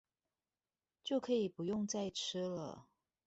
[1.03, 2.87] 就可以不用再吃了